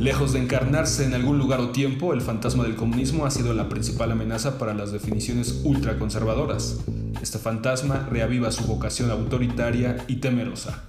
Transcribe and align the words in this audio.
Lejos 0.00 0.32
de 0.32 0.38
encarnarse 0.38 1.04
en 1.04 1.12
algún 1.12 1.38
lugar 1.38 1.60
o 1.60 1.72
tiempo, 1.72 2.14
el 2.14 2.22
fantasma 2.22 2.64
del 2.64 2.74
comunismo 2.74 3.26
ha 3.26 3.30
sido 3.30 3.52
la 3.52 3.68
principal 3.68 4.10
amenaza 4.10 4.56
para 4.56 4.72
las 4.72 4.92
definiciones 4.92 5.60
ultraconservadoras. 5.62 6.78
Este 7.20 7.38
fantasma 7.38 8.08
reaviva 8.10 8.50
su 8.50 8.64
vocación 8.64 9.10
autoritaria 9.10 9.98
y 10.08 10.16
temerosa. 10.16 10.84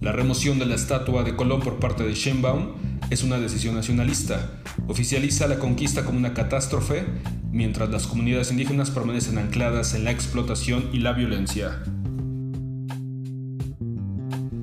La 0.00 0.12
remoción 0.12 0.60
de 0.60 0.66
la 0.66 0.76
estatua 0.76 1.24
de 1.24 1.34
Colón 1.34 1.62
por 1.62 1.80
parte 1.80 2.04
de 2.04 2.14
Sheinbaum 2.14 2.74
es 3.10 3.24
una 3.24 3.40
decisión 3.40 3.74
nacionalista. 3.74 4.52
Oficializa 4.86 5.48
la 5.48 5.58
conquista 5.58 6.04
como 6.04 6.18
una 6.18 6.32
catástrofe, 6.32 7.06
mientras 7.50 7.90
las 7.90 8.06
comunidades 8.06 8.52
indígenas 8.52 8.92
permanecen 8.92 9.36
ancladas 9.36 9.94
en 9.94 10.04
la 10.04 10.12
explotación 10.12 10.90
y 10.92 11.00
la 11.00 11.12
violencia. 11.12 11.82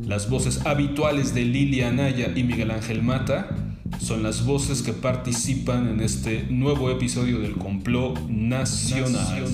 Las 0.05 0.29
voces 0.29 0.63
habituales 0.67 1.33
de 1.33 1.45
Lilia 1.45 1.89
Anaya 1.89 2.31
y 2.35 2.43
Miguel 2.43 2.69
Ángel 2.69 3.01
Mata 3.01 3.49
son 3.99 4.21
las 4.21 4.45
voces 4.45 4.83
que 4.83 4.93
participan 4.93 5.87
en 5.87 5.99
este 5.99 6.43
nuevo 6.43 6.91
episodio 6.91 7.39
del 7.39 7.53
complot 7.53 8.19
nacional. 8.29 9.45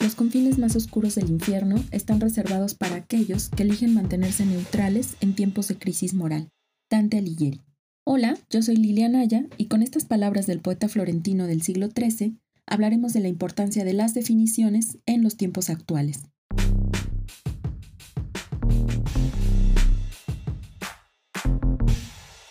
Los 0.00 0.16
confines 0.16 0.58
más 0.58 0.74
oscuros 0.74 1.14
del 1.14 1.30
infierno 1.30 1.76
están 1.92 2.20
reservados 2.20 2.74
para 2.74 2.96
aquellos 2.96 3.50
que 3.50 3.62
eligen 3.62 3.94
mantenerse 3.94 4.44
neutrales 4.44 5.14
en 5.20 5.36
tiempos 5.36 5.68
de 5.68 5.78
crisis 5.78 6.12
moral. 6.12 6.48
Dante 6.90 7.18
Alighieri. 7.18 7.67
Hola, 8.10 8.38
yo 8.48 8.62
soy 8.62 8.76
Lilia 8.76 9.06
Naya 9.10 9.44
y 9.58 9.66
con 9.66 9.82
estas 9.82 10.06
palabras 10.06 10.46
del 10.46 10.60
poeta 10.60 10.88
florentino 10.88 11.46
del 11.46 11.60
siglo 11.60 11.90
XIII 11.94 12.38
hablaremos 12.64 13.12
de 13.12 13.20
la 13.20 13.28
importancia 13.28 13.84
de 13.84 13.92
las 13.92 14.14
definiciones 14.14 14.96
en 15.04 15.22
los 15.22 15.36
tiempos 15.36 15.68
actuales. 15.68 16.22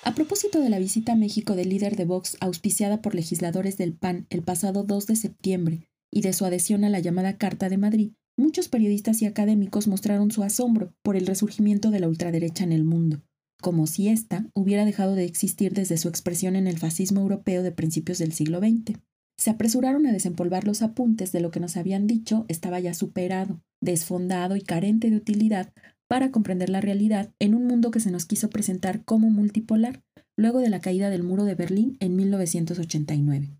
A 0.03 0.13
propósito 0.13 0.61
de 0.61 0.69
la 0.69 0.77
visita 0.77 1.13
a 1.13 1.15
México 1.15 1.55
del 1.55 1.69
líder 1.69 1.95
de 1.95 2.05
Vox 2.05 2.37
auspiciada 2.39 3.01
por 3.01 3.15
legisladores 3.15 3.77
del 3.77 3.93
PAN 3.93 4.27
el 4.29 4.43
pasado 4.43 4.83
2 4.83 5.07
de 5.07 5.15
septiembre 5.15 5.87
y 6.11 6.21
de 6.21 6.33
su 6.33 6.45
adhesión 6.45 6.83
a 6.83 6.89
la 6.89 6.99
llamada 6.99 7.39
Carta 7.39 7.67
de 7.67 7.79
Madrid, 7.79 8.11
muchos 8.37 8.67
periodistas 8.67 9.23
y 9.23 9.25
académicos 9.25 9.87
mostraron 9.87 10.29
su 10.29 10.43
asombro 10.43 10.93
por 11.01 11.15
el 11.15 11.25
resurgimiento 11.25 11.89
de 11.89 11.99
la 11.99 12.07
ultraderecha 12.07 12.63
en 12.63 12.73
el 12.73 12.83
mundo 12.83 13.23
como 13.61 13.87
si 13.87 14.09
ésta 14.09 14.45
hubiera 14.53 14.85
dejado 14.85 15.15
de 15.15 15.25
existir 15.25 15.73
desde 15.73 15.97
su 15.97 16.07
expresión 16.07 16.55
en 16.55 16.67
el 16.67 16.77
fascismo 16.77 17.21
europeo 17.21 17.63
de 17.63 17.71
principios 17.71 18.17
del 18.17 18.33
siglo 18.33 18.59
XX. 18.59 18.99
Se 19.37 19.49
apresuraron 19.49 20.05
a 20.07 20.11
desempolvar 20.11 20.65
los 20.65 20.81
apuntes 20.81 21.31
de 21.31 21.39
lo 21.39 21.51
que 21.51 21.59
nos 21.59 21.77
habían 21.77 22.07
dicho 22.07 22.45
estaba 22.47 22.79
ya 22.79 22.93
superado, 22.93 23.61
desfondado 23.81 24.55
y 24.55 24.61
carente 24.61 25.09
de 25.09 25.17
utilidad 25.17 25.71
para 26.07 26.31
comprender 26.31 26.69
la 26.69 26.81
realidad 26.81 27.31
en 27.39 27.53
un 27.53 27.65
mundo 27.65 27.91
que 27.91 27.99
se 27.99 28.11
nos 28.11 28.25
quiso 28.25 28.49
presentar 28.49 29.03
como 29.03 29.29
multipolar, 29.29 30.01
luego 30.37 30.59
de 30.59 30.69
la 30.69 30.79
caída 30.79 31.09
del 31.09 31.23
muro 31.23 31.43
de 31.43 31.55
Berlín 31.55 31.97
en 31.99 32.15
1989. 32.15 33.51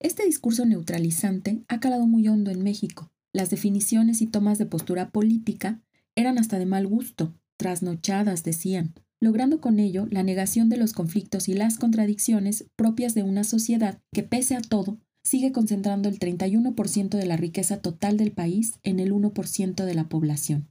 Este 0.00 0.24
discurso 0.24 0.66
neutralizante 0.66 1.64
ha 1.68 1.80
calado 1.80 2.06
muy 2.06 2.28
hondo 2.28 2.50
en 2.50 2.62
México. 2.62 3.10
Las 3.34 3.50
definiciones 3.50 4.22
y 4.22 4.26
tomas 4.26 4.58
de 4.58 4.66
postura 4.66 5.10
política 5.10 5.80
eran 6.14 6.38
hasta 6.38 6.58
de 6.58 6.66
mal 6.66 6.86
gusto, 6.86 7.34
trasnochadas, 7.58 8.44
decían, 8.44 8.94
logrando 9.20 9.60
con 9.60 9.78
ello 9.78 10.06
la 10.10 10.22
negación 10.22 10.68
de 10.68 10.76
los 10.76 10.92
conflictos 10.92 11.48
y 11.48 11.54
las 11.54 11.78
contradicciones 11.78 12.66
propias 12.76 13.14
de 13.14 13.22
una 13.22 13.44
sociedad 13.44 14.00
que, 14.12 14.22
pese 14.22 14.56
a 14.56 14.60
todo, 14.60 14.98
sigue 15.24 15.52
concentrando 15.52 16.08
el 16.08 16.18
31% 16.18 17.16
de 17.16 17.26
la 17.26 17.36
riqueza 17.36 17.78
total 17.80 18.16
del 18.16 18.32
país 18.32 18.74
en 18.82 19.00
el 19.00 19.12
1% 19.12 19.84
de 19.84 19.94
la 19.94 20.08
población. 20.08 20.68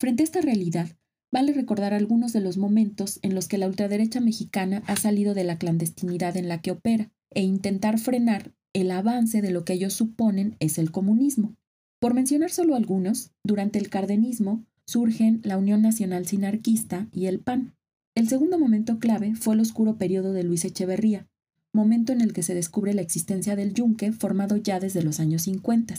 Frente 0.00 0.22
a 0.22 0.24
esta 0.24 0.40
realidad, 0.40 0.96
vale 1.30 1.52
recordar 1.52 1.92
algunos 1.92 2.32
de 2.32 2.40
los 2.40 2.56
momentos 2.56 3.18
en 3.22 3.34
los 3.34 3.48
que 3.48 3.58
la 3.58 3.66
ultraderecha 3.66 4.20
mexicana 4.20 4.82
ha 4.86 4.96
salido 4.96 5.34
de 5.34 5.44
la 5.44 5.58
clandestinidad 5.58 6.36
en 6.36 6.48
la 6.48 6.62
que 6.62 6.70
opera 6.70 7.10
e 7.30 7.42
intentar 7.42 7.98
frenar 7.98 8.54
el 8.72 8.90
avance 8.90 9.42
de 9.42 9.50
lo 9.50 9.64
que 9.64 9.74
ellos 9.74 9.92
suponen 9.92 10.56
es 10.60 10.78
el 10.78 10.92
comunismo. 10.92 11.57
Por 12.00 12.14
mencionar 12.14 12.50
solo 12.50 12.76
algunos, 12.76 13.32
durante 13.42 13.78
el 13.78 13.88
cardenismo 13.88 14.64
surgen 14.86 15.40
la 15.42 15.58
Unión 15.58 15.82
Nacional 15.82 16.26
Sinarquista 16.26 17.08
y 17.12 17.26
el 17.26 17.40
PAN. 17.40 17.74
El 18.14 18.28
segundo 18.28 18.56
momento 18.56 19.00
clave 19.00 19.34
fue 19.34 19.54
el 19.54 19.60
oscuro 19.60 19.96
periodo 19.96 20.32
de 20.32 20.44
Luis 20.44 20.64
Echeverría, 20.64 21.26
momento 21.72 22.12
en 22.12 22.20
el 22.20 22.32
que 22.32 22.44
se 22.44 22.54
descubre 22.54 22.94
la 22.94 23.02
existencia 23.02 23.56
del 23.56 23.74
yunque 23.74 24.12
formado 24.12 24.56
ya 24.56 24.78
desde 24.78 25.02
los 25.02 25.18
años 25.18 25.42
50. 25.42 25.94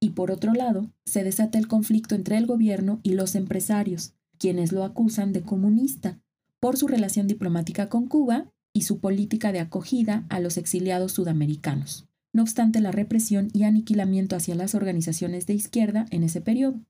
Y 0.00 0.10
por 0.10 0.30
otro 0.30 0.52
lado, 0.52 0.90
se 1.06 1.24
desata 1.24 1.58
el 1.58 1.66
conflicto 1.66 2.14
entre 2.14 2.36
el 2.36 2.46
gobierno 2.46 3.00
y 3.02 3.14
los 3.14 3.34
empresarios, 3.34 4.12
quienes 4.36 4.70
lo 4.70 4.84
acusan 4.84 5.32
de 5.32 5.42
comunista, 5.42 6.20
por 6.60 6.76
su 6.76 6.88
relación 6.88 7.26
diplomática 7.26 7.88
con 7.88 8.06
Cuba 8.06 8.52
y 8.74 8.82
su 8.82 9.00
política 9.00 9.50
de 9.50 9.60
acogida 9.60 10.26
a 10.28 10.40
los 10.40 10.58
exiliados 10.58 11.12
sudamericanos 11.12 12.08
no 12.32 12.42
obstante 12.42 12.80
la 12.80 12.92
represión 12.92 13.48
y 13.52 13.64
aniquilamiento 13.64 14.36
hacia 14.36 14.54
las 14.54 14.74
organizaciones 14.74 15.46
de 15.46 15.54
izquierda 15.54 16.06
en 16.10 16.22
ese 16.22 16.40
periodo. 16.40 16.80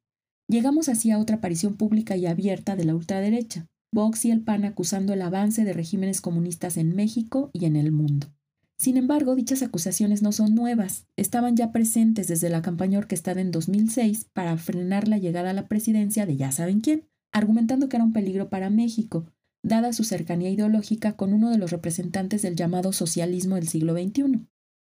Llegamos 0.49 0.88
así 0.88 1.10
a 1.10 1.19
otra 1.19 1.37
aparición 1.37 1.76
pública 1.76 2.16
y 2.16 2.26
abierta 2.26 2.75
de 2.75 2.84
la 2.84 2.94
ultraderecha, 2.94 3.66
Vox 3.93 4.25
y 4.25 4.31
el 4.31 4.43
PAN 4.43 4.65
acusando 4.65 5.12
el 5.12 5.22
avance 5.22 5.65
de 5.65 5.72
regímenes 5.72 6.21
comunistas 6.21 6.76
en 6.76 6.94
México 6.94 7.50
y 7.53 7.65
en 7.65 7.76
el 7.76 7.93
mundo. 7.93 8.28
Sin 8.76 8.97
embargo, 8.97 9.34
dichas 9.34 9.62
acusaciones 9.62 10.22
no 10.22 10.31
son 10.31 10.54
nuevas, 10.54 11.06
estaban 11.16 11.56
ya 11.56 11.72
presentes 11.72 12.28
desde 12.28 12.49
la 12.49 12.62
campaña 12.62 12.99
orquestada 12.99 13.41
en 13.41 13.50
2006 13.50 14.28
para 14.32 14.56
frenar 14.56 15.09
la 15.09 15.19
llegada 15.19 15.50
a 15.50 15.55
la 15.55 15.66
presidencia 15.66 16.26
de 16.26 16.37
ya 16.37 16.53
saben 16.53 16.81
quién, 16.81 17.09
argumentando 17.32 17.88
que 17.88 17.97
era 17.97 18.05
un 18.05 18.12
peligro 18.12 18.49
para 18.50 18.70
México, 18.70 19.26
dada 19.62 19.93
su 19.93 20.05
cercanía 20.05 20.50
ideológica 20.50 21.16
con 21.16 21.32
uno 21.32 21.50
de 21.50 21.59
los 21.59 21.72
representantes 21.72 22.43
del 22.43 22.55
llamado 22.55 22.93
socialismo 22.93 23.56
del 23.56 23.69
siglo 23.69 23.94
XXI 23.94 24.47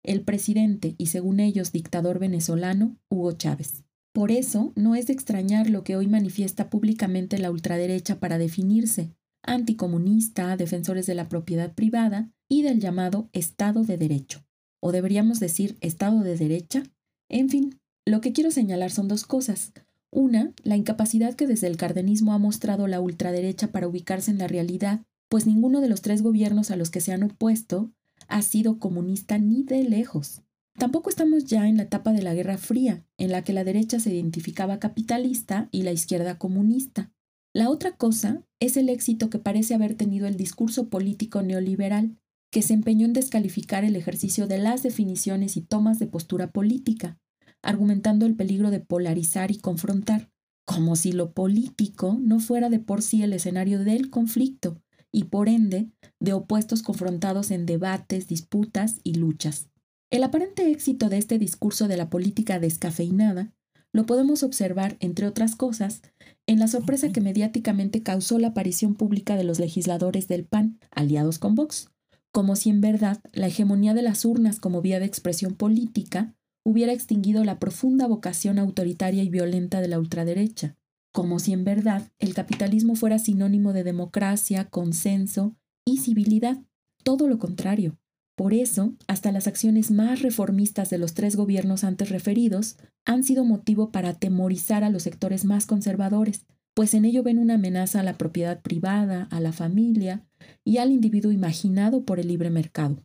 el 0.03 0.21
presidente 0.21 0.95
y 0.97 1.07
según 1.07 1.39
ellos 1.39 1.71
dictador 1.71 2.19
venezolano 2.19 2.97
Hugo 3.09 3.31
Chávez. 3.33 3.83
Por 4.13 4.31
eso 4.31 4.73
no 4.75 4.95
es 4.95 5.07
de 5.07 5.13
extrañar 5.13 5.69
lo 5.69 5.83
que 5.83 5.95
hoy 5.95 6.07
manifiesta 6.07 6.69
públicamente 6.69 7.39
la 7.39 7.49
ultraderecha 7.49 8.19
para 8.19 8.37
definirse 8.37 9.11
anticomunista, 9.43 10.55
defensores 10.55 11.05
de 11.05 11.15
la 11.15 11.27
propiedad 11.27 11.73
privada 11.73 12.31
y 12.47 12.61
del 12.61 12.79
llamado 12.79 13.29
Estado 13.33 13.83
de 13.83 13.97
Derecho. 13.97 14.45
O 14.79 14.91
deberíamos 14.91 15.39
decir 15.39 15.77
Estado 15.81 16.21
de 16.21 16.37
Derecha. 16.37 16.83
En 17.29 17.49
fin, 17.49 17.79
lo 18.05 18.21
que 18.21 18.33
quiero 18.33 18.51
señalar 18.51 18.91
son 18.91 19.07
dos 19.07 19.25
cosas. 19.25 19.73
Una, 20.11 20.53
la 20.63 20.75
incapacidad 20.75 21.33
que 21.33 21.47
desde 21.47 21.67
el 21.67 21.77
cardenismo 21.77 22.33
ha 22.33 22.37
mostrado 22.37 22.87
la 22.87 23.01
ultraderecha 23.01 23.71
para 23.71 23.87
ubicarse 23.87 24.31
en 24.31 24.37
la 24.37 24.47
realidad, 24.47 25.01
pues 25.29 25.47
ninguno 25.47 25.81
de 25.81 25.89
los 25.89 26.01
tres 26.01 26.21
gobiernos 26.21 26.69
a 26.69 26.75
los 26.75 26.91
que 26.91 27.01
se 27.01 27.11
han 27.11 27.23
opuesto 27.23 27.91
ha 28.27 28.41
sido 28.41 28.79
comunista 28.79 29.37
ni 29.37 29.63
de 29.63 29.83
lejos. 29.83 30.41
Tampoco 30.77 31.09
estamos 31.09 31.45
ya 31.45 31.67
en 31.67 31.77
la 31.77 31.83
etapa 31.83 32.13
de 32.13 32.23
la 32.23 32.33
Guerra 32.33 32.57
Fría, 32.57 33.05
en 33.17 33.31
la 33.31 33.43
que 33.43 33.53
la 33.53 33.63
derecha 33.63 33.99
se 33.99 34.13
identificaba 34.13 34.79
capitalista 34.79 35.69
y 35.71 35.83
la 35.83 35.91
izquierda 35.91 36.37
comunista. 36.37 37.11
La 37.53 37.69
otra 37.69 37.95
cosa 37.95 38.43
es 38.59 38.77
el 38.77 38.89
éxito 38.89 39.29
que 39.29 39.37
parece 39.37 39.75
haber 39.75 39.93
tenido 39.95 40.25
el 40.25 40.35
discurso 40.35 40.89
político 40.89 41.43
neoliberal, 41.43 42.17
que 42.51 42.63
se 42.63 42.73
empeñó 42.73 43.05
en 43.05 43.13
descalificar 43.13 43.83
el 43.83 43.95
ejercicio 43.95 44.47
de 44.47 44.57
las 44.57 44.81
definiciones 44.81 45.57
y 45.57 45.61
tomas 45.61 45.99
de 45.99 46.07
postura 46.07 46.51
política, 46.51 47.19
argumentando 47.61 48.25
el 48.25 48.35
peligro 48.35 48.71
de 48.71 48.79
polarizar 48.79 49.51
y 49.51 49.59
confrontar, 49.59 50.31
como 50.65 50.95
si 50.95 51.11
lo 51.11 51.33
político 51.33 52.17
no 52.19 52.39
fuera 52.39 52.69
de 52.69 52.79
por 52.79 53.01
sí 53.01 53.21
el 53.21 53.33
escenario 53.33 53.83
del 53.83 54.09
conflicto, 54.09 54.81
y 55.13 55.25
por 55.25 55.47
ende 55.47 55.91
de 56.19 56.33
opuestos 56.33 56.81
confrontados 56.81 57.51
en 57.51 57.65
debates, 57.65 58.27
disputas 58.27 58.99
y 59.03 59.13
luchas. 59.13 59.69
El 60.09 60.23
aparente 60.23 60.69
éxito 60.69 61.07
de 61.07 61.17
este 61.17 61.39
discurso 61.39 61.87
de 61.87 61.95
la 61.95 62.09
política 62.09 62.59
descafeinada 62.59 63.53
lo 63.93 64.05
podemos 64.07 64.41
observar, 64.41 64.97
entre 64.99 65.27
otras 65.27 65.55
cosas, 65.55 66.01
en 66.47 66.59
la 66.59 66.67
sorpresa 66.67 67.11
que 67.11 67.21
mediáticamente 67.21 68.01
causó 68.01 68.39
la 68.39 68.49
aparición 68.49 68.95
pública 68.95 69.37
de 69.37 69.43
los 69.43 69.59
legisladores 69.59 70.27
del 70.27 70.45
PAN, 70.45 70.79
aliados 70.91 71.37
con 71.37 71.53
Vox, 71.53 71.91
como 72.31 72.55
si 72.55 72.71
en 72.71 72.81
verdad 72.81 73.19
la 73.31 73.47
hegemonía 73.47 73.93
de 73.93 74.01
las 74.01 74.25
urnas 74.25 74.59
como 74.59 74.81
vía 74.81 74.99
de 74.99 75.05
expresión 75.05 75.53
política 75.53 76.33
hubiera 76.65 76.91
extinguido 76.91 77.43
la 77.43 77.59
profunda 77.59 78.07
vocación 78.07 78.57
autoritaria 78.57 79.21
y 79.21 79.29
violenta 79.29 79.79
de 79.81 79.87
la 79.89 79.99
ultraderecha, 79.99 80.75
como 81.13 81.39
si 81.39 81.53
en 81.53 81.63
verdad 81.63 82.11
el 82.19 82.33
capitalismo 82.33 82.95
fuera 82.95 83.19
sinónimo 83.19 83.71
de 83.71 83.83
democracia, 83.83 84.65
consenso 84.65 85.55
y 85.85 85.99
civilidad. 85.99 86.57
Todo 87.03 87.27
lo 87.27 87.37
contrario. 87.37 87.97
Por 88.35 88.53
eso, 88.53 88.93
hasta 89.07 89.31
las 89.31 89.47
acciones 89.47 89.91
más 89.91 90.23
reformistas 90.23 90.89
de 90.89 90.97
los 90.97 91.13
tres 91.13 91.35
gobiernos 91.35 91.83
antes 91.83 92.09
referidos 92.09 92.77
han 93.05 93.23
sido 93.23 93.45
motivo 93.45 93.91
para 93.91 94.09
atemorizar 94.09 94.83
a 94.83 94.89
los 94.89 95.03
sectores 95.03 95.45
más 95.45 95.67
conservadores, 95.67 96.45
pues 96.73 96.95
en 96.95 97.05
ello 97.05 97.21
ven 97.21 97.37
una 97.37 97.55
amenaza 97.55 97.99
a 97.99 98.03
la 98.03 98.17
propiedad 98.17 98.61
privada, 98.61 99.27
a 99.29 99.39
la 99.39 99.51
familia 99.51 100.25
y 100.63 100.77
al 100.77 100.91
individuo 100.91 101.31
imaginado 101.31 102.05
por 102.05 102.19
el 102.19 102.27
libre 102.27 102.49
mercado. 102.49 102.97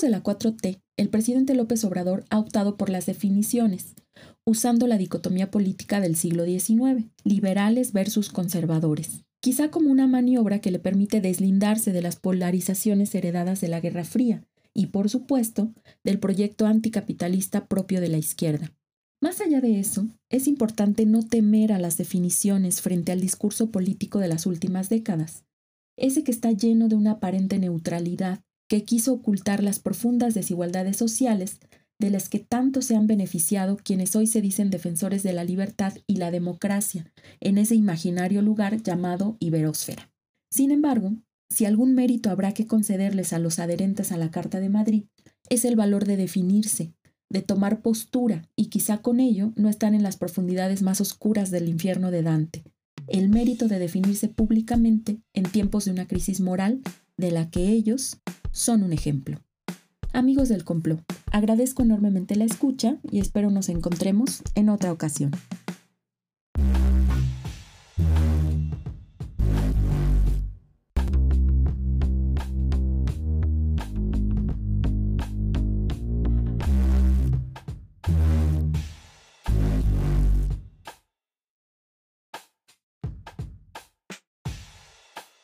De 0.00 0.10
la 0.10 0.22
4T, 0.22 0.80
el 0.96 1.08
presidente 1.08 1.54
López 1.54 1.84
Obrador 1.84 2.24
ha 2.30 2.38
optado 2.38 2.76
por 2.76 2.90
las 2.90 3.06
definiciones, 3.06 3.94
usando 4.44 4.86
la 4.86 4.98
dicotomía 4.98 5.50
política 5.50 6.00
del 6.00 6.16
siglo 6.16 6.44
XIX, 6.44 7.06
liberales 7.24 7.92
versus 7.92 8.30
conservadores, 8.30 9.24
quizá 9.40 9.70
como 9.70 9.90
una 9.90 10.06
maniobra 10.06 10.60
que 10.60 10.70
le 10.70 10.78
permite 10.78 11.20
deslindarse 11.20 11.92
de 11.92 12.02
las 12.02 12.16
polarizaciones 12.16 13.14
heredadas 13.14 13.60
de 13.60 13.68
la 13.68 13.80
Guerra 13.80 14.04
Fría 14.04 14.44
y, 14.74 14.86
por 14.86 15.10
supuesto, 15.10 15.72
del 16.04 16.18
proyecto 16.18 16.66
anticapitalista 16.66 17.66
propio 17.66 18.00
de 18.00 18.08
la 18.08 18.18
izquierda. 18.18 18.72
Más 19.20 19.40
allá 19.40 19.60
de 19.60 19.80
eso, 19.80 20.06
es 20.30 20.46
importante 20.46 21.04
no 21.04 21.24
temer 21.24 21.72
a 21.72 21.78
las 21.78 21.96
definiciones 21.96 22.80
frente 22.80 23.10
al 23.10 23.20
discurso 23.20 23.70
político 23.70 24.20
de 24.20 24.28
las 24.28 24.46
últimas 24.46 24.88
décadas, 24.88 25.44
ese 25.96 26.22
que 26.22 26.30
está 26.30 26.52
lleno 26.52 26.88
de 26.88 26.94
una 26.94 27.12
aparente 27.12 27.58
neutralidad 27.58 28.40
que 28.68 28.84
quiso 28.84 29.14
ocultar 29.14 29.62
las 29.62 29.78
profundas 29.78 30.34
desigualdades 30.34 30.96
sociales 30.96 31.58
de 31.98 32.10
las 32.10 32.28
que 32.28 32.38
tanto 32.38 32.80
se 32.80 32.94
han 32.94 33.06
beneficiado 33.06 33.76
quienes 33.76 34.14
hoy 34.14 34.26
se 34.26 34.40
dicen 34.40 34.70
defensores 34.70 35.22
de 35.22 35.32
la 35.32 35.44
libertad 35.44 35.94
y 36.06 36.16
la 36.16 36.30
democracia 36.30 37.10
en 37.40 37.58
ese 37.58 37.74
imaginario 37.74 38.40
lugar 38.40 38.82
llamado 38.82 39.36
Iberósfera. 39.40 40.12
Sin 40.50 40.70
embargo, 40.70 41.14
si 41.50 41.64
algún 41.64 41.94
mérito 41.94 42.30
habrá 42.30 42.52
que 42.52 42.66
concederles 42.66 43.32
a 43.32 43.38
los 43.38 43.58
adherentes 43.58 44.12
a 44.12 44.16
la 44.16 44.30
Carta 44.30 44.60
de 44.60 44.68
Madrid, 44.68 45.04
es 45.48 45.64
el 45.64 45.76
valor 45.76 46.04
de 46.04 46.16
definirse, 46.16 46.92
de 47.30 47.42
tomar 47.42 47.80
postura 47.80 48.48
y 48.54 48.66
quizá 48.66 48.98
con 48.98 49.18
ello 49.18 49.52
no 49.56 49.68
están 49.68 49.94
en 49.94 50.02
las 50.02 50.16
profundidades 50.16 50.82
más 50.82 51.00
oscuras 51.00 51.50
del 51.50 51.68
infierno 51.68 52.10
de 52.10 52.22
Dante, 52.22 52.64
el 53.06 53.28
mérito 53.28 53.66
de 53.66 53.78
definirse 53.78 54.28
públicamente 54.28 55.18
en 55.34 55.44
tiempos 55.44 55.86
de 55.86 55.90
una 55.90 56.06
crisis 56.06 56.40
moral 56.40 56.80
de 57.16 57.32
la 57.32 57.50
que 57.50 57.68
ellos 57.70 58.18
son 58.58 58.82
un 58.82 58.92
ejemplo. 58.92 59.38
Amigos 60.12 60.48
del 60.48 60.64
complot, 60.64 61.00
agradezco 61.30 61.82
enormemente 61.82 62.34
la 62.34 62.44
escucha 62.44 62.96
y 63.10 63.20
espero 63.20 63.50
nos 63.50 63.68
encontremos 63.68 64.42
en 64.54 64.68
otra 64.68 64.92
ocasión. 64.92 65.30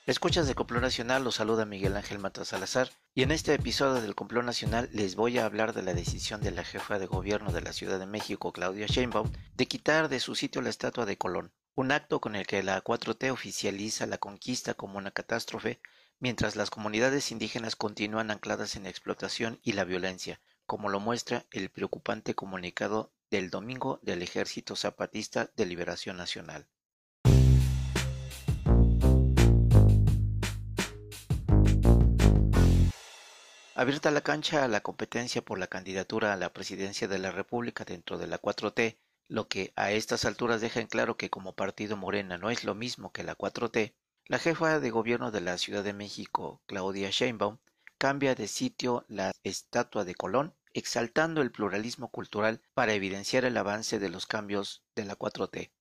Escuchas 0.06 0.46
de 0.46 0.54
Complot 0.54 0.82
Nacional, 0.82 1.24
los 1.24 1.36
saluda 1.36 1.64
Miguel 1.64 1.96
Ángel 1.96 2.18
Matas 2.18 2.48
Salazar 2.48 2.90
y 3.14 3.22
en 3.22 3.30
este 3.30 3.54
episodio 3.54 4.02
del 4.02 4.14
Complot 4.14 4.44
Nacional 4.44 4.90
les 4.92 5.16
voy 5.16 5.38
a 5.38 5.46
hablar 5.46 5.72
de 5.72 5.82
la 5.82 5.94
decisión 5.94 6.42
de 6.42 6.50
la 6.50 6.62
jefa 6.62 6.98
de 6.98 7.06
gobierno 7.06 7.52
de 7.52 7.62
la 7.62 7.72
Ciudad 7.72 7.98
de 7.98 8.04
México, 8.04 8.52
Claudia 8.52 8.84
Sheinbaum, 8.86 9.32
de 9.56 9.66
quitar 9.66 10.10
de 10.10 10.20
su 10.20 10.34
sitio 10.34 10.60
la 10.60 10.68
estatua 10.68 11.06
de 11.06 11.16
Colón, 11.16 11.54
un 11.74 11.90
acto 11.90 12.20
con 12.20 12.36
el 12.36 12.46
que 12.46 12.62
la 12.62 12.84
4T 12.84 13.32
oficializa 13.32 14.04
la 14.04 14.18
conquista 14.18 14.74
como 14.74 14.98
una 14.98 15.10
catástrofe, 15.10 15.80
mientras 16.18 16.54
las 16.54 16.68
comunidades 16.68 17.32
indígenas 17.32 17.74
continúan 17.74 18.30
ancladas 18.30 18.76
en 18.76 18.82
la 18.82 18.90
explotación 18.90 19.58
y 19.62 19.72
la 19.72 19.84
violencia, 19.84 20.38
como 20.66 20.90
lo 20.90 21.00
muestra 21.00 21.46
el 21.50 21.70
preocupante 21.70 22.34
comunicado 22.34 23.14
del 23.30 23.48
domingo 23.48 24.00
del 24.02 24.20
Ejército 24.20 24.76
Zapatista 24.76 25.50
de 25.56 25.64
Liberación 25.64 26.18
Nacional. 26.18 26.68
Abierta 33.76 34.12
la 34.12 34.20
cancha 34.20 34.62
a 34.62 34.68
la 34.68 34.82
competencia 34.82 35.44
por 35.44 35.58
la 35.58 35.66
candidatura 35.66 36.32
a 36.32 36.36
la 36.36 36.52
presidencia 36.52 37.08
de 37.08 37.18
la 37.18 37.32
República 37.32 37.84
dentro 37.84 38.18
de 38.18 38.28
la 38.28 38.38
4T, 38.38 38.98
lo 39.26 39.48
que 39.48 39.72
a 39.74 39.90
estas 39.90 40.24
alturas 40.24 40.60
deja 40.60 40.78
en 40.78 40.86
claro 40.86 41.16
que 41.16 41.28
como 41.28 41.56
partido 41.56 41.96
Morena 41.96 42.38
no 42.38 42.50
es 42.50 42.62
lo 42.62 42.76
mismo 42.76 43.10
que 43.10 43.24
la 43.24 43.34
4T, 43.34 43.96
la 44.26 44.38
jefa 44.38 44.78
de 44.78 44.90
gobierno 44.90 45.32
de 45.32 45.40
la 45.40 45.58
Ciudad 45.58 45.82
de 45.82 45.92
México, 45.92 46.62
Claudia 46.66 47.10
Sheinbaum, 47.10 47.58
cambia 47.98 48.36
de 48.36 48.46
sitio 48.46 49.04
la 49.08 49.32
estatua 49.42 50.04
de 50.04 50.14
Colón, 50.14 50.54
exaltando 50.72 51.42
el 51.42 51.50
pluralismo 51.50 52.12
cultural 52.12 52.62
para 52.74 52.92
evidenciar 52.92 53.44
el 53.44 53.56
avance 53.56 53.98
de 53.98 54.08
los 54.08 54.26
cambios 54.26 54.84
de 54.94 55.04
la 55.04 55.16
4T 55.16 55.72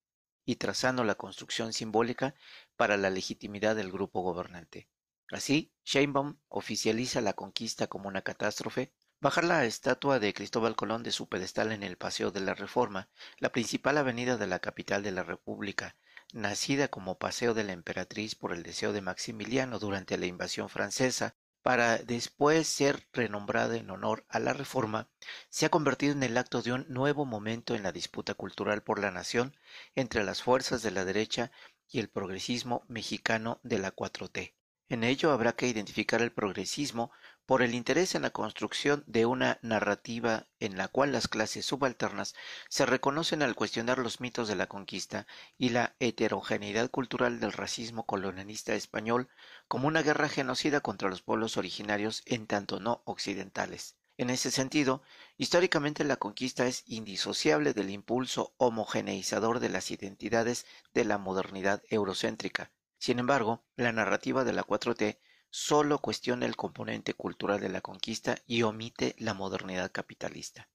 y 0.45 0.55
trazando 0.55 1.03
la 1.03 1.13
construcción 1.13 1.73
simbólica 1.73 2.33
para 2.75 2.97
la 2.97 3.11
legitimidad 3.11 3.75
del 3.75 3.91
grupo 3.91 4.21
gobernante. 4.21 4.87
Así, 5.33 5.73
Sheinbaum 5.83 6.37
oficializa 6.47 7.19
la 7.19 7.33
conquista 7.33 7.87
como 7.87 8.07
una 8.07 8.21
catástrofe. 8.21 8.93
Bajar 9.19 9.45
la 9.45 9.65
estatua 9.65 10.19
de 10.19 10.31
Cristóbal 10.31 10.75
Colón 10.75 11.01
de 11.01 11.11
su 11.11 11.27
pedestal 11.27 11.71
en 11.71 11.81
el 11.81 11.97
Paseo 11.97 12.29
de 12.29 12.39
la 12.39 12.53
Reforma, 12.53 13.09
la 13.39 13.51
principal 13.51 13.97
avenida 13.97 14.37
de 14.37 14.45
la 14.45 14.59
capital 14.59 15.01
de 15.01 15.11
la 15.11 15.23
República, 15.23 15.95
nacida 16.33 16.87
como 16.87 17.17
Paseo 17.17 17.55
de 17.55 17.63
la 17.63 17.73
Emperatriz 17.73 18.35
por 18.35 18.53
el 18.53 18.61
deseo 18.61 18.93
de 18.93 19.01
Maximiliano 19.01 19.79
durante 19.79 20.19
la 20.19 20.27
invasión 20.27 20.69
francesa, 20.69 21.35
para 21.63 21.97
después 21.97 22.67
ser 22.67 23.07
renombrada 23.11 23.75
en 23.75 23.89
honor 23.89 24.27
a 24.29 24.37
la 24.37 24.53
Reforma, 24.53 25.09
se 25.49 25.65
ha 25.65 25.69
convertido 25.69 26.13
en 26.13 26.21
el 26.21 26.37
acto 26.37 26.61
de 26.61 26.73
un 26.73 26.85
nuevo 26.89 27.25
momento 27.25 27.73
en 27.73 27.81
la 27.81 27.91
disputa 27.91 28.35
cultural 28.35 28.83
por 28.83 28.99
la 28.99 29.09
nación 29.09 29.57
entre 29.95 30.23
las 30.23 30.43
fuerzas 30.43 30.83
de 30.83 30.91
la 30.91 31.05
derecha 31.05 31.51
y 31.87 31.99
el 31.99 32.07
progresismo 32.07 32.85
mexicano 32.87 33.59
de 33.63 33.79
la 33.79 33.95
4T. 33.95 34.53
En 34.93 35.03
ello 35.03 35.31
habrá 35.31 35.53
que 35.53 35.67
identificar 35.67 36.21
el 36.21 36.31
progresismo 36.31 37.09
por 37.47 37.63
el 37.63 37.73
interés 37.73 38.13
en 38.13 38.21
la 38.21 38.29
construcción 38.29 39.03
de 39.07 39.25
una 39.25 39.57
narrativa 39.63 40.45
en 40.59 40.77
la 40.77 40.87
cual 40.87 41.11
las 41.11 41.27
clases 41.27 41.65
subalternas 41.65 42.35
se 42.69 42.85
reconocen 42.85 43.41
al 43.41 43.55
cuestionar 43.55 43.97
los 43.97 44.21
mitos 44.21 44.47
de 44.47 44.55
la 44.55 44.67
conquista 44.67 45.25
y 45.57 45.69
la 45.69 45.95
heterogeneidad 45.99 46.91
cultural 46.91 47.39
del 47.39 47.53
racismo 47.53 48.05
colonialista 48.05 48.75
español 48.75 49.29
como 49.67 49.87
una 49.87 50.03
guerra 50.03 50.29
genocida 50.29 50.79
contra 50.79 51.09
los 51.09 51.23
pueblos 51.23 51.57
originarios 51.57 52.21
en 52.27 52.45
tanto 52.45 52.79
no 52.79 53.01
occidentales. 53.05 53.97
En 54.17 54.29
ese 54.29 54.51
sentido, 54.51 55.01
históricamente 55.37 56.03
la 56.03 56.17
conquista 56.17 56.67
es 56.67 56.83
indisociable 56.85 57.73
del 57.73 57.89
impulso 57.89 58.53
homogeneizador 58.57 59.59
de 59.59 59.69
las 59.69 59.89
identidades 59.89 60.67
de 60.93 61.03
la 61.03 61.17
modernidad 61.17 61.81
eurocéntrica, 61.89 62.69
sin 63.03 63.19
embargo, 63.19 63.65
la 63.75 63.91
narrativa 63.91 64.45
de 64.45 64.53
la 64.53 64.63
4T 64.63 65.19
solo 65.49 65.99
cuestiona 65.99 66.45
el 66.45 66.55
componente 66.55 67.13
cultural 67.13 67.59
de 67.59 67.67
la 67.67 67.81
conquista 67.81 68.37
y 68.47 68.61
omite 68.61 69.13
la 69.19 69.33
modernidad 69.33 69.91
capitalista. 69.91 70.69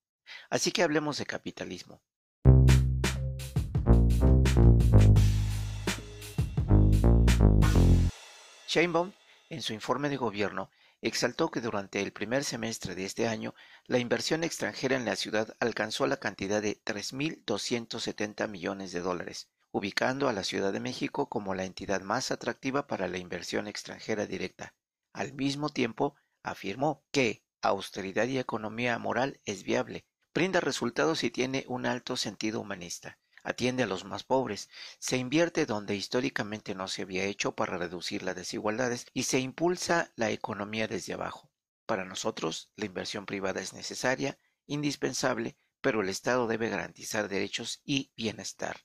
Así 0.51 0.71
que 0.71 0.83
hablemos 0.83 1.17
de 1.17 1.25
capitalismo. 1.25 2.03
Sheinbaum, 8.67 9.13
en 9.49 9.63
su 9.63 9.73
informe 9.73 10.11
de 10.11 10.19
gobierno, 10.19 10.71
exaltó 11.01 11.51
que 11.51 11.63
durante 11.63 12.03
el 12.03 12.13
primer 12.13 12.45
semestre 12.45 12.95
de 12.95 13.07
este 13.07 13.27
año 13.27 13.55
la 13.87 14.01
inversión 14.01 14.45
extranjera 14.45 14.97
en 14.97 15.07
la 15.07 15.17
ciudad 15.17 15.57
alcanzó 15.61 16.07
la 16.07 16.19
cantidad 16.19 16.61
de 16.61 16.79
3.270 16.85 18.47
millones 18.49 18.93
de 18.93 19.01
dólares, 19.01 19.49
ubicando 19.71 20.29
a 20.29 20.33
la 20.33 20.45
Ciudad 20.45 20.73
de 20.73 20.81
México 20.81 21.29
como 21.29 21.55
la 21.55 21.65
entidad 21.65 22.01
más 22.03 22.31
atractiva 22.31 22.87
para 22.87 23.09
la 23.09 23.19
inversión 23.19 23.69
extranjera 23.69 24.27
directa. 24.27 24.75
Al 25.13 25.33
mismo 25.35 25.69
tiempo, 25.69 26.15
afirmó 26.43 27.05
que 27.11 27.45
austeridad 27.61 28.27
y 28.27 28.39
economía 28.39 28.99
moral 28.99 29.41
es 29.45 29.63
viable, 29.63 30.07
brinda 30.33 30.61
resultados 30.61 31.25
y 31.25 31.31
tiene 31.31 31.65
un 31.69 31.87
alto 31.87 32.17
sentido 32.17 32.61
humanista, 32.61 33.19
atiende 33.43 33.83
a 33.83 33.87
los 33.87 34.05
más 34.05 34.25
pobres, 34.25 34.69
se 34.99 35.17
invierte 35.17 35.67
donde 35.67 35.97
históricamente 35.97 36.75
no 36.75 36.89
se 36.89 37.03
había 37.03 37.25
hecho 37.25 37.55
para 37.55 37.79
reducir 37.79 38.23
las 38.23 38.37
desigualdades 38.37 39.07
y 39.13 39.25
se 39.25 39.41
impulsa 39.41 40.13
la 40.17 40.31
economía 40.31 40.87
desde 40.87 41.15
abajo. 41.15 41.51
Para 41.87 42.05
nosotros, 42.05 42.71
la 42.77 42.85
inversión 42.85 43.27
privada 43.27 43.61
es 43.61 43.73
necesaria, 43.73 44.39
indispensable, 44.67 45.57
pero 45.81 46.03
el 46.03 46.09
Estado 46.09 46.47
debe 46.47 46.69
garantizar 46.69 47.29
derechos 47.29 47.81
y 47.85 48.13
bienestar. 48.17 48.85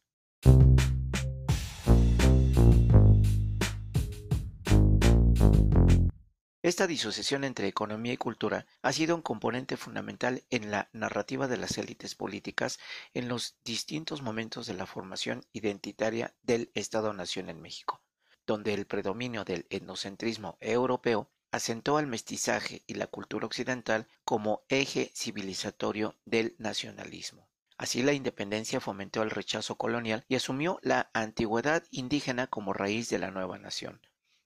Esta 6.63 6.87
disociación 6.87 7.43
entre 7.43 7.67
economía 7.67 8.13
y 8.13 8.17
cultura 8.17 8.65
ha 8.81 8.93
sido 8.93 9.15
un 9.15 9.21
componente 9.21 9.75
fundamental 9.75 10.45
en 10.49 10.71
la 10.71 10.87
narrativa 10.93 11.49
de 11.49 11.57
las 11.57 11.77
élites 11.77 12.15
políticas 12.15 12.79
en 13.13 13.27
los 13.27 13.57
distintos 13.65 14.21
momentos 14.21 14.65
de 14.65 14.73
la 14.73 14.85
formación 14.85 15.45
identitaria 15.51 16.33
del 16.41 16.71
Estado-Nación 16.73 17.49
en 17.49 17.61
México, 17.61 18.01
donde 18.47 18.73
el 18.73 18.85
predominio 18.85 19.43
del 19.43 19.67
etnocentrismo 19.69 20.57
europeo 20.61 21.29
asentó 21.51 21.97
al 21.97 22.07
mestizaje 22.07 22.81
y 22.87 22.93
la 22.93 23.07
cultura 23.07 23.45
occidental 23.45 24.07
como 24.23 24.63
eje 24.69 25.11
civilizatorio 25.13 26.15
del 26.23 26.55
nacionalismo. 26.59 27.49
Así 27.77 28.03
la 28.03 28.13
independencia 28.13 28.79
fomentó 28.79 29.21
el 29.21 29.31
rechazo 29.31 29.75
colonial 29.75 30.23
y 30.29 30.35
asumió 30.35 30.79
la 30.81 31.11
antigüedad 31.13 31.83
indígena 31.91 32.47
como 32.47 32.71
raíz 32.71 33.09
de 33.09 33.19
la 33.19 33.31
nueva 33.31 33.57
nación. 33.57 33.99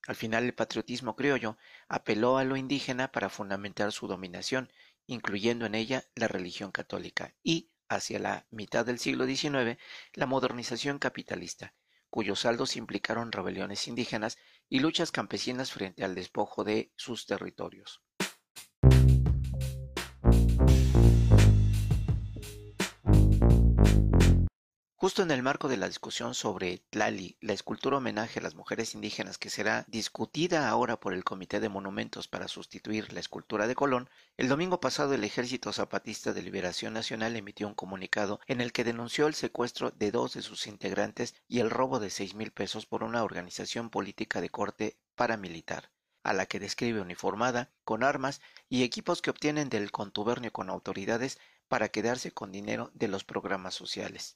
Al 0.08 0.16
final 0.16 0.46
el 0.46 0.54
patriotismo 0.54 1.18
criollo 1.18 1.58
apeló 1.90 2.38
a 2.38 2.46
lo 2.46 2.56
indígena 2.56 3.12
para 3.12 3.30
fundamentar 3.30 3.92
su 3.92 4.08
dominación, 4.08 4.72
incluyendo 5.06 5.66
en 5.66 5.76
ella 5.76 6.06
la 6.16 6.30
religión 6.30 6.72
católica, 6.72 7.36
y, 7.44 7.72
hacia 7.90 8.18
la 8.18 8.48
mitad 8.50 8.86
del 8.86 9.00
siglo 9.00 9.26
XIX, 9.26 9.78
la 10.14 10.26
modernización 10.26 10.98
capitalista, 10.98 11.74
cuyos 12.10 12.40
saldos 12.40 12.78
implicaron 12.78 13.34
rebeliones 13.34 13.86
indígenas 13.90 14.38
y 14.70 14.80
luchas 14.80 15.12
campesinas 15.12 15.74
frente 15.74 16.06
al 16.06 16.16
despojo 16.16 16.64
de 16.64 16.94
sus 16.96 17.26
territorios. 17.26 18.02
Justo 25.08 25.24
en 25.24 25.32
el 25.32 25.42
marco 25.42 25.70
de 25.70 25.78
la 25.78 25.88
discusión 25.88 26.36
sobre 26.36 26.80
Tlali, 26.90 27.38
la 27.40 27.54
escultura 27.54 27.96
homenaje 27.96 28.40
a 28.40 28.44
las 28.44 28.56
mujeres 28.56 28.94
indígenas 28.94 29.38
que 29.38 29.50
será 29.50 29.86
discutida 29.88 30.68
ahora 30.68 31.00
por 31.00 31.14
el 31.14 31.24
Comité 31.24 31.62
de 31.62 31.70
Monumentos 31.70 32.28
para 32.28 32.50
sustituir 32.50 33.14
la 33.14 33.22
escultura 33.22 33.68
de 33.68 33.76
Colón, 33.76 34.10
el 34.36 34.50
domingo 34.50 34.82
pasado 34.82 35.14
el 35.14 35.24
Ejército 35.24 35.72
Zapatista 35.72 36.34
de 36.34 36.42
Liberación 36.42 36.92
Nacional 36.92 37.38
emitió 37.38 37.70
un 37.70 37.74
comunicado 37.74 38.42
en 38.48 38.60
el 38.60 38.74
que 38.74 38.84
denunció 38.84 39.28
el 39.28 39.34
secuestro 39.34 39.92
de 39.92 40.12
dos 40.12 40.34
de 40.34 40.42
sus 40.42 40.68
integrantes 40.68 41.36
y 41.48 41.62
el 41.62 41.70
robo 41.70 42.02
de 42.02 42.10
seis 42.10 42.36
mil 42.36 42.52
pesos 42.52 42.86
por 42.86 43.02
una 43.02 43.24
organización 43.24 43.90
política 43.90 44.42
de 44.42 44.50
corte 44.50 44.98
paramilitar 45.16 45.90
a 46.24 46.34
la 46.34 46.48
que 46.48 46.60
describe 46.60 47.00
uniformada, 47.00 47.72
con 47.86 48.04
armas 48.04 48.42
y 48.68 48.84
equipos 48.84 49.22
que 49.22 49.30
obtienen 49.30 49.70
del 49.70 49.90
contubernio 49.90 50.52
con 50.52 50.70
autoridades 50.70 51.40
para 51.70 51.88
quedarse 51.88 52.34
con 52.34 52.52
dinero 52.52 52.92
de 52.94 53.08
los 53.08 53.24
programas 53.24 53.74
sociales 53.74 54.36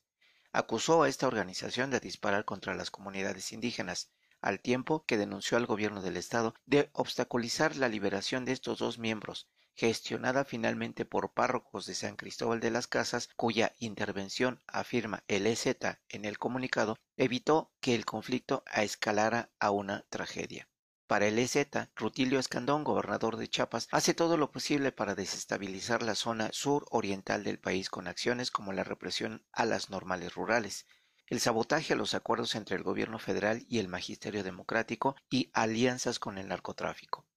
acusó 0.53 1.03
a 1.03 1.10
esta 1.10 1.27
organización 1.27 1.91
de 1.91 2.00
disparar 2.00 2.46
contra 2.46 2.75
las 2.75 2.91
comunidades 2.91 3.51
indígenas, 3.51 4.10
al 4.41 4.60
tiempo 4.60 5.05
que 5.05 5.17
denunció 5.17 5.58
al 5.58 5.65
gobierno 5.65 6.01
del 6.01 6.17
estado 6.17 6.55
de 6.65 6.89
obstaculizar 6.93 7.75
la 7.75 7.88
liberación 7.88 8.43
de 8.43 8.53
estos 8.53 8.79
dos 8.79 8.98
miembros, 8.98 9.48
gestionada 9.75 10.43
finalmente 10.46 11.05
por 11.05 11.34
párrocos 11.34 11.86
de 11.86 11.96
San 11.96 12.15
Cristóbal 12.15 12.60
de 12.60 12.72
las 12.72 12.88
Casas, 12.88 13.29
cuya 13.36 13.74
intervención, 13.79 14.62
afirma 14.67 15.24
el 15.27 15.48
EZ 15.48 15.67
en 16.10 16.25
el 16.25 16.38
comunicado, 16.38 16.98
evitó 17.17 17.72
que 17.79 17.96
el 17.96 18.05
conflicto 18.05 18.63
escalara 18.74 19.51
a 19.60 19.72
una 19.72 20.05
tragedia. 20.10 20.70
Para 21.12 21.27
el 21.27 21.38
EZ, 21.39 21.68
Rutilio 21.98 22.39
Escandón, 22.39 22.86
gobernador 22.86 23.36
de 23.36 23.50
Chiapas, 23.50 23.89
hace 23.91 24.13
todo 24.13 24.38
lo 24.38 24.50
posible 24.50 24.94
para 24.94 25.13
desestabilizar 25.13 26.03
la 26.03 26.15
zona 26.15 26.50
sur-oriental 26.53 27.44
del 27.44 27.60
país 27.60 27.89
con 27.89 28.08
acciones 28.08 28.50
como 28.50 28.72
la 28.72 28.86
represión 28.86 29.46
a 29.51 29.65
las 29.65 29.89
normales 29.89 30.34
rurales, 30.34 30.88
el 31.27 31.41
sabotaje 31.41 31.91
a 31.91 31.96
los 31.98 32.13
acuerdos 32.13 32.56
entre 32.56 32.77
el 32.77 32.84
gobierno 32.84 33.20
federal 33.20 33.65
y 33.68 33.80
el 33.80 33.89
magisterio 33.89 34.41
democrático 34.41 35.18
y 35.30 35.51
alianzas 35.53 36.18
con 36.18 36.38
el 36.38 36.48
narcotráfico. 36.48 37.27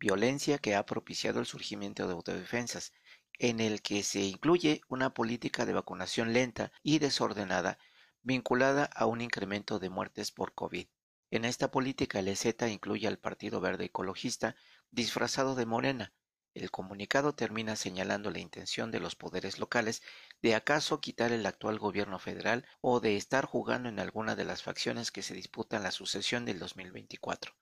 Violencia 0.00 0.58
que 0.58 0.74
ha 0.74 0.84
propiciado 0.84 1.38
el 1.38 1.46
surgimiento 1.46 2.08
de 2.08 2.14
autodefensas, 2.14 2.92
en 3.38 3.60
el 3.60 3.80
que 3.80 4.02
se 4.02 4.22
incluye 4.22 4.80
una 4.88 5.14
política 5.14 5.66
de 5.66 5.74
vacunación 5.74 6.32
lenta 6.32 6.72
y 6.82 6.98
desordenada 6.98 7.78
vinculada 8.22 8.86
a 8.86 9.06
un 9.06 9.20
incremento 9.20 9.78
de 9.78 9.88
muertes 9.88 10.32
por 10.32 10.52
COVID. 10.52 10.88
En 11.32 11.44
esta 11.44 11.70
política 11.70 12.18
el 12.18 12.26
EZ 12.26 12.56
incluye 12.68 13.06
al 13.06 13.20
Partido 13.20 13.60
Verde 13.60 13.84
Ecologista 13.84 14.56
disfrazado 14.90 15.54
de 15.54 15.64
Morena. 15.64 16.12
El 16.54 16.72
comunicado 16.72 17.36
termina 17.36 17.76
señalando 17.76 18.32
la 18.32 18.40
intención 18.40 18.90
de 18.90 18.98
los 18.98 19.14
poderes 19.14 19.60
locales 19.60 20.02
de 20.42 20.56
acaso 20.56 21.00
quitar 21.00 21.30
el 21.30 21.46
actual 21.46 21.78
gobierno 21.78 22.18
federal 22.18 22.66
o 22.80 22.98
de 22.98 23.16
estar 23.16 23.46
jugando 23.46 23.88
en 23.88 24.00
alguna 24.00 24.34
de 24.34 24.44
las 24.44 24.64
facciones 24.64 25.12
que 25.12 25.22
se 25.22 25.34
disputan 25.34 25.84
la 25.84 25.92
sucesión 25.92 26.44
del 26.44 26.58
2024. 26.58 27.54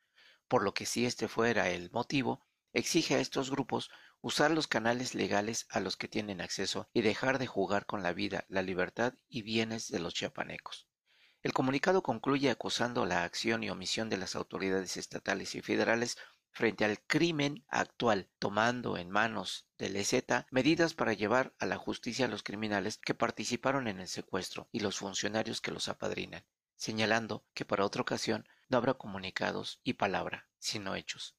Por 0.48 0.62
lo 0.62 0.72
que 0.72 0.86
si 0.86 1.04
este 1.04 1.28
fuera 1.28 1.68
el 1.68 1.90
motivo, 1.90 2.46
exige 2.72 3.16
a 3.16 3.20
estos 3.20 3.50
grupos 3.50 3.90
usar 4.22 4.50
los 4.50 4.66
canales 4.66 5.14
legales 5.14 5.66
a 5.68 5.80
los 5.80 5.98
que 5.98 6.08
tienen 6.08 6.40
acceso 6.40 6.88
y 6.94 7.02
dejar 7.02 7.38
de 7.38 7.46
jugar 7.46 7.84
con 7.84 8.02
la 8.02 8.14
vida, 8.14 8.46
la 8.48 8.62
libertad 8.62 9.12
y 9.28 9.42
bienes 9.42 9.88
de 9.88 9.98
los 9.98 10.14
chiapanecos. 10.14 10.87
El 11.48 11.54
comunicado 11.54 12.02
concluye 12.02 12.50
acusando 12.50 13.06
la 13.06 13.24
acción 13.24 13.64
y 13.64 13.70
omisión 13.70 14.10
de 14.10 14.18
las 14.18 14.36
autoridades 14.36 14.98
estatales 14.98 15.54
y 15.54 15.62
federales 15.62 16.18
frente 16.50 16.84
al 16.84 17.00
crimen 17.00 17.64
actual, 17.68 18.28
tomando 18.38 18.98
en 18.98 19.08
manos 19.08 19.66
del 19.78 19.96
EZ 19.96 20.26
medidas 20.50 20.92
para 20.92 21.14
llevar 21.14 21.54
a 21.58 21.64
la 21.64 21.78
justicia 21.78 22.26
a 22.26 22.28
los 22.28 22.42
criminales 22.42 22.98
que 22.98 23.14
participaron 23.14 23.88
en 23.88 23.98
el 23.98 24.08
secuestro 24.08 24.68
y 24.72 24.80
los 24.80 24.98
funcionarios 24.98 25.62
que 25.62 25.70
los 25.70 25.88
apadrinan, 25.88 26.44
señalando 26.76 27.46
que 27.54 27.64
para 27.64 27.86
otra 27.86 28.02
ocasión 28.02 28.46
no 28.68 28.76
habrá 28.76 28.92
comunicados 28.92 29.80
y 29.84 29.94
palabra, 29.94 30.50
sino 30.58 30.96
hechos. 30.96 31.34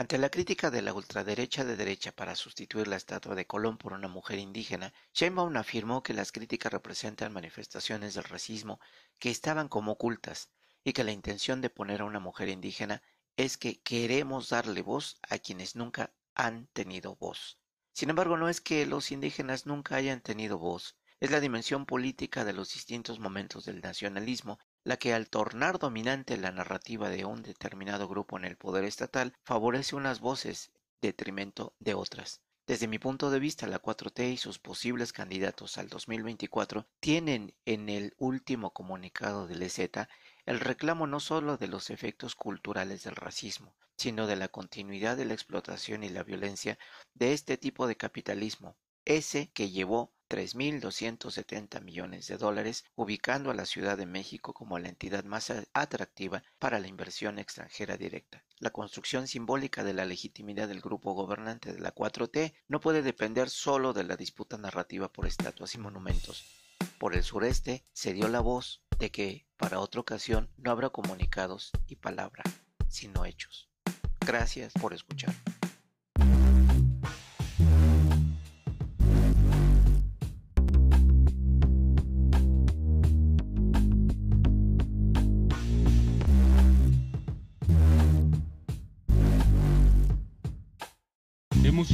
Ante 0.00 0.16
la 0.16 0.30
crítica 0.30 0.70
de 0.70 0.80
la 0.80 0.94
ultraderecha 0.94 1.62
de 1.62 1.76
derecha 1.76 2.10
para 2.10 2.34
sustituir 2.34 2.88
la 2.88 2.96
estatua 2.96 3.34
de 3.34 3.46
Colón 3.46 3.76
por 3.76 3.92
una 3.92 4.08
mujer 4.08 4.38
indígena, 4.38 4.94
Sheinbaum 5.12 5.54
afirmó 5.58 6.02
que 6.02 6.14
las 6.14 6.32
críticas 6.32 6.72
representan 6.72 7.34
manifestaciones 7.34 8.14
del 8.14 8.24
racismo 8.24 8.80
que 9.18 9.28
estaban 9.28 9.68
como 9.68 9.92
ocultas 9.92 10.48
y 10.84 10.94
que 10.94 11.04
la 11.04 11.12
intención 11.12 11.60
de 11.60 11.68
poner 11.68 12.00
a 12.00 12.06
una 12.06 12.18
mujer 12.18 12.48
indígena 12.48 13.02
es 13.36 13.58
que 13.58 13.82
queremos 13.82 14.48
darle 14.48 14.80
voz 14.80 15.18
a 15.28 15.36
quienes 15.36 15.76
nunca 15.76 16.14
han 16.34 16.68
tenido 16.68 17.16
voz. 17.16 17.58
Sin 17.92 18.08
embargo, 18.08 18.38
no 18.38 18.48
es 18.48 18.62
que 18.62 18.86
los 18.86 19.12
indígenas 19.12 19.66
nunca 19.66 19.96
hayan 19.96 20.22
tenido 20.22 20.56
voz, 20.56 20.96
es 21.20 21.30
la 21.30 21.40
dimensión 21.40 21.84
política 21.84 22.46
de 22.46 22.54
los 22.54 22.72
distintos 22.72 23.18
momentos 23.18 23.66
del 23.66 23.82
nacionalismo 23.82 24.58
la 24.84 24.96
que 24.96 25.12
al 25.12 25.28
tornar 25.28 25.78
dominante 25.78 26.36
la 26.36 26.52
narrativa 26.52 27.08
de 27.08 27.24
un 27.24 27.42
determinado 27.42 28.08
grupo 28.08 28.38
en 28.38 28.44
el 28.44 28.56
poder 28.56 28.84
estatal 28.84 29.34
favorece 29.44 29.96
unas 29.96 30.20
voces 30.20 30.72
detrimento 31.00 31.74
de 31.78 31.94
otras. 31.94 32.40
Desde 32.66 32.86
mi 32.86 32.98
punto 32.98 33.30
de 33.30 33.40
vista, 33.40 33.66
la 33.66 33.82
4T 33.82 34.32
y 34.32 34.36
sus 34.36 34.58
posibles 34.58 35.12
candidatos 35.12 35.76
al 35.76 35.88
2024 35.88 36.86
tienen 37.00 37.52
en 37.64 37.88
el 37.88 38.14
último 38.16 38.72
comunicado 38.72 39.46
del 39.46 39.62
EZ 39.62 39.90
el 40.46 40.60
reclamo 40.60 41.06
no 41.06 41.20
solo 41.20 41.56
de 41.56 41.68
los 41.68 41.90
efectos 41.90 42.34
culturales 42.34 43.02
del 43.02 43.16
racismo, 43.16 43.74
sino 43.96 44.26
de 44.26 44.36
la 44.36 44.48
continuidad 44.48 45.16
de 45.16 45.24
la 45.24 45.34
explotación 45.34 46.04
y 46.04 46.08
la 46.08 46.22
violencia 46.22 46.78
de 47.14 47.32
este 47.32 47.56
tipo 47.56 47.86
de 47.86 47.96
capitalismo, 47.96 48.76
ese 49.04 49.50
que 49.50 49.70
llevó 49.70 50.12
3.270 50.30 51.82
millones 51.82 52.28
de 52.28 52.38
dólares, 52.38 52.84
ubicando 52.94 53.50
a 53.50 53.54
la 53.54 53.66
Ciudad 53.66 53.98
de 53.98 54.06
México 54.06 54.54
como 54.54 54.78
la 54.78 54.88
entidad 54.88 55.24
más 55.24 55.52
atractiva 55.74 56.44
para 56.60 56.78
la 56.78 56.86
inversión 56.86 57.38
extranjera 57.38 57.96
directa. 57.96 58.44
La 58.58 58.70
construcción 58.70 59.26
simbólica 59.26 59.82
de 59.82 59.92
la 59.92 60.04
legitimidad 60.04 60.68
del 60.68 60.80
grupo 60.80 61.12
gobernante 61.14 61.72
de 61.72 61.80
la 61.80 61.94
4T 61.94 62.54
no 62.68 62.80
puede 62.80 63.02
depender 63.02 63.50
solo 63.50 63.92
de 63.92 64.04
la 64.04 64.16
disputa 64.16 64.56
narrativa 64.56 65.12
por 65.12 65.26
estatuas 65.26 65.74
y 65.74 65.78
monumentos. 65.78 66.44
Por 66.98 67.14
el 67.14 67.24
sureste 67.24 67.84
se 67.92 68.12
dio 68.12 68.28
la 68.28 68.40
voz 68.40 68.82
de 68.98 69.10
que 69.10 69.46
para 69.56 69.80
otra 69.80 70.00
ocasión 70.00 70.48
no 70.58 70.70
habrá 70.70 70.90
comunicados 70.90 71.72
y 71.88 71.96
palabra, 71.96 72.44
sino 72.88 73.24
hechos. 73.24 73.68
Gracias 74.20 74.72
por 74.74 74.94
escuchar. 74.94 75.34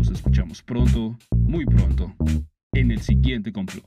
Nos 0.00 0.12
escuchamos 0.12 0.62
pronto, 0.62 1.18
muy 1.36 1.66
pronto, 1.66 2.10
en 2.72 2.90
el 2.90 3.02
siguiente 3.02 3.52
complot. 3.52 3.84